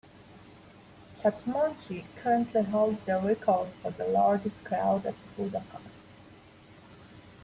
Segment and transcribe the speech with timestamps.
[1.19, 5.91] Chatmonchy currently holds the record for the largest crowd at Budokan.